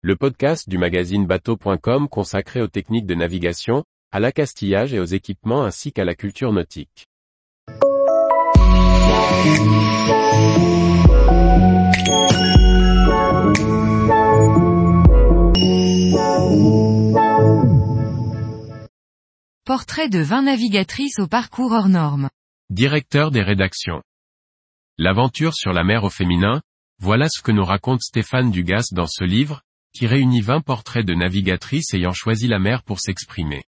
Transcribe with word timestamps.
le 0.00 0.14
podcast 0.14 0.68
du 0.68 0.78
magazine 0.78 1.26
bateau.com 1.26 2.08
consacré 2.08 2.62
aux 2.62 2.68
techniques 2.68 3.06
de 3.06 3.16
navigation, 3.16 3.82
à 4.12 4.20
l'accastillage 4.20 4.94
et 4.94 5.00
aux 5.00 5.04
équipements 5.04 5.64
ainsi 5.64 5.92
qu'à 5.92 6.04
la 6.04 6.14
culture 6.14 6.52
nautique. 6.52 7.08
Portrait 19.64 20.08
de 20.08 20.20
20 20.20 20.42
navigatrices 20.42 21.18
au 21.18 21.26
parcours 21.26 21.72
hors 21.72 21.88
normes. 21.88 22.30
Directeur 22.70 23.32
des 23.32 23.42
rédactions. 23.42 24.02
L'aventure 24.96 25.54
sur 25.54 25.72
la 25.72 25.82
mer 25.82 26.04
au 26.04 26.10
féminin, 26.10 26.62
voilà 27.00 27.28
ce 27.28 27.42
que 27.42 27.50
nous 27.50 27.64
raconte 27.64 28.02
Stéphane 28.02 28.52
Dugas 28.52 28.90
dans 28.92 29.06
ce 29.08 29.24
livre, 29.24 29.62
qui 29.98 30.06
réunit 30.06 30.42
20 30.42 30.60
portraits 30.60 31.04
de 31.04 31.12
navigatrices 31.12 31.92
ayant 31.92 32.12
choisi 32.12 32.46
la 32.46 32.60
mer 32.60 32.84
pour 32.84 33.00
s'exprimer. 33.00 33.64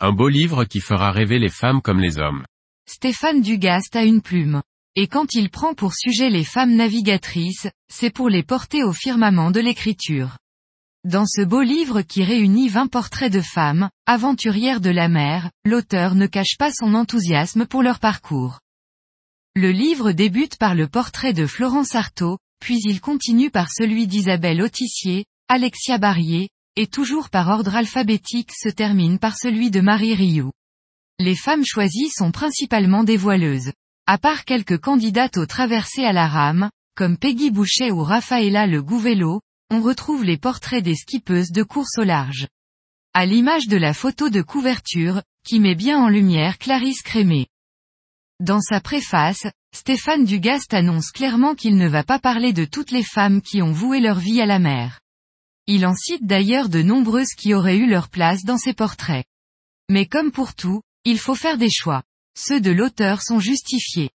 Un 0.00 0.12
beau 0.12 0.30
livre 0.30 0.64
qui 0.64 0.80
fera 0.80 1.12
rêver 1.12 1.38
les 1.38 1.50
femmes 1.50 1.82
comme 1.82 2.00
les 2.00 2.18
hommes. 2.18 2.46
Stéphane 2.88 3.42
Dugast 3.42 3.94
a 3.94 4.04
une 4.04 4.22
plume. 4.22 4.62
Et 4.96 5.08
quand 5.08 5.34
il 5.34 5.50
prend 5.50 5.74
pour 5.74 5.92
sujet 5.94 6.30
les 6.30 6.44
femmes 6.44 6.74
navigatrices, 6.74 7.68
c'est 7.92 8.08
pour 8.08 8.30
les 8.30 8.42
porter 8.42 8.82
au 8.82 8.94
firmament 8.94 9.50
de 9.50 9.60
l'écriture. 9.60 10.38
Dans 11.04 11.26
ce 11.26 11.42
beau 11.42 11.60
livre 11.60 12.00
qui 12.00 12.24
réunit 12.24 12.68
20 12.68 12.86
portraits 12.86 13.32
de 13.32 13.42
femmes, 13.42 13.90
aventurières 14.06 14.80
de 14.80 14.90
la 14.90 15.08
mer, 15.08 15.50
l'auteur 15.66 16.14
ne 16.14 16.26
cache 16.26 16.56
pas 16.58 16.72
son 16.72 16.94
enthousiasme 16.94 17.66
pour 17.66 17.82
leur 17.82 17.98
parcours. 17.98 18.60
Le 19.54 19.70
livre 19.70 20.12
débute 20.12 20.56
par 20.56 20.74
le 20.74 20.88
portrait 20.88 21.34
de 21.34 21.44
Florence 21.44 21.94
Artaud, 21.94 22.38
puis 22.58 22.78
il 22.86 23.02
continue 23.02 23.50
par 23.50 23.70
celui 23.70 24.06
d'Isabelle 24.06 24.62
Autissier, 24.62 25.26
Alexia 25.50 25.96
Barrier, 25.96 26.50
et 26.76 26.86
toujours 26.86 27.30
par 27.30 27.48
ordre 27.48 27.74
alphabétique 27.74 28.52
se 28.52 28.68
termine 28.68 29.18
par 29.18 29.34
celui 29.34 29.70
de 29.70 29.80
Marie 29.80 30.14
Rioux. 30.14 30.52
Les 31.18 31.34
femmes 31.34 31.64
choisies 31.64 32.10
sont 32.10 32.32
principalement 32.32 33.02
des 33.02 33.16
voileuses. 33.16 33.72
À 34.06 34.18
part 34.18 34.44
quelques 34.44 34.76
candidates 34.76 35.38
aux 35.38 35.46
traversées 35.46 36.04
à 36.04 36.12
la 36.12 36.28
rame, 36.28 36.68
comme 36.94 37.16
Peggy 37.16 37.50
Boucher 37.50 37.90
ou 37.90 38.02
Rafaela 38.02 38.66
Le 38.66 38.82
Gouvello, 38.82 39.40
on 39.70 39.80
retrouve 39.80 40.22
les 40.22 40.36
portraits 40.36 40.84
des 40.84 40.94
skippeuses 40.94 41.50
de 41.50 41.62
course 41.62 41.96
au 41.96 42.04
large. 42.04 42.46
À 43.14 43.24
l'image 43.24 43.68
de 43.68 43.78
la 43.78 43.94
photo 43.94 44.28
de 44.28 44.42
couverture, 44.42 45.22
qui 45.46 45.60
met 45.60 45.74
bien 45.74 45.98
en 45.98 46.10
lumière 46.10 46.58
Clarisse 46.58 47.00
Crémé. 47.00 47.46
Dans 48.38 48.60
sa 48.60 48.82
préface, 48.82 49.46
Stéphane 49.74 50.26
Dugast 50.26 50.74
annonce 50.74 51.10
clairement 51.10 51.54
qu'il 51.54 51.78
ne 51.78 51.88
va 51.88 52.04
pas 52.04 52.18
parler 52.18 52.52
de 52.52 52.66
toutes 52.66 52.90
les 52.90 53.02
femmes 53.02 53.40
qui 53.40 53.62
ont 53.62 53.72
voué 53.72 54.00
leur 54.00 54.18
vie 54.18 54.42
à 54.42 54.46
la 54.46 54.58
mer. 54.58 55.00
Il 55.70 55.84
en 55.84 55.94
cite 55.94 56.24
d'ailleurs 56.24 56.70
de 56.70 56.80
nombreuses 56.80 57.34
qui 57.36 57.52
auraient 57.52 57.76
eu 57.76 57.86
leur 57.86 58.08
place 58.08 58.42
dans 58.42 58.56
ses 58.56 58.72
portraits. 58.72 59.26
Mais 59.90 60.06
comme 60.06 60.32
pour 60.32 60.54
tout, 60.54 60.80
il 61.04 61.18
faut 61.18 61.34
faire 61.34 61.58
des 61.58 61.68
choix. 61.70 62.02
Ceux 62.34 62.58
de 62.58 62.70
l'auteur 62.70 63.20
sont 63.20 63.38
justifiés. 63.38 64.08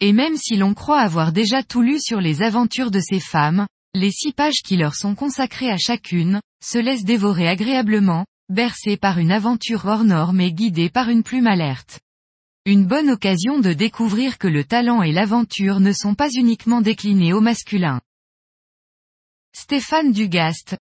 Et 0.00 0.14
même 0.14 0.38
si 0.38 0.56
l'on 0.56 0.72
croit 0.72 1.00
avoir 1.00 1.32
déjà 1.32 1.62
tout 1.62 1.82
lu 1.82 2.00
sur 2.00 2.18
les 2.18 2.42
aventures 2.42 2.90
de 2.90 3.00
ces 3.00 3.20
femmes, 3.20 3.66
les 3.92 4.10
six 4.10 4.32
pages 4.32 4.62
qui 4.64 4.78
leur 4.78 4.94
sont 4.94 5.14
consacrées 5.14 5.70
à 5.70 5.76
chacune, 5.76 6.40
se 6.64 6.78
laissent 6.78 7.04
dévorer 7.04 7.46
agréablement, 7.46 8.24
bercées 8.48 8.96
par 8.96 9.18
une 9.18 9.32
aventure 9.32 9.84
hors 9.84 10.04
norme 10.04 10.40
et 10.40 10.52
guidées 10.52 10.88
par 10.88 11.10
une 11.10 11.24
plume 11.24 11.46
alerte. 11.46 12.00
Une 12.64 12.86
bonne 12.86 13.10
occasion 13.10 13.58
de 13.58 13.74
découvrir 13.74 14.38
que 14.38 14.48
le 14.48 14.64
talent 14.64 15.02
et 15.02 15.12
l'aventure 15.12 15.80
ne 15.80 15.92
sont 15.92 16.14
pas 16.14 16.30
uniquement 16.30 16.80
déclinés 16.80 17.34
au 17.34 17.42
masculin. 17.42 18.00
Stéphane 19.56 20.10
Dugast. 20.10 20.76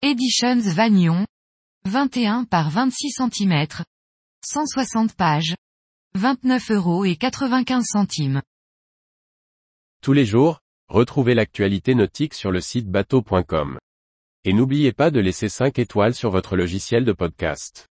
Editions 0.00 0.60
Vagnon. 0.60 1.26
21 1.86 2.44
par 2.44 2.70
26 2.70 3.10
cm. 3.10 3.66
160 4.46 5.14
pages. 5.16 5.56
29 6.14 6.70
euros 6.70 7.04
et 7.04 7.16
95 7.16 7.84
centimes. 7.84 8.40
Tous 10.02 10.12
les 10.12 10.24
jours, 10.24 10.60
retrouvez 10.88 11.34
l'actualité 11.34 11.96
nautique 11.96 12.34
sur 12.34 12.52
le 12.52 12.60
site 12.60 12.88
bateau.com. 12.88 13.80
Et 14.44 14.52
n'oubliez 14.52 14.92
pas 14.92 15.10
de 15.10 15.18
laisser 15.18 15.48
5 15.48 15.80
étoiles 15.80 16.14
sur 16.14 16.30
votre 16.30 16.56
logiciel 16.56 17.04
de 17.04 17.12
podcast. 17.12 17.88